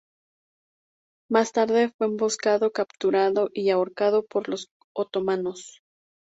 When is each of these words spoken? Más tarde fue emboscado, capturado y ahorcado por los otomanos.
Más 1.29 1.51
tarde 1.51 1.89
fue 1.95 2.07
emboscado, 2.07 2.71
capturado 2.71 3.51
y 3.53 3.69
ahorcado 3.69 4.25
por 4.25 4.49
los 4.49 4.71
otomanos. 4.95 5.83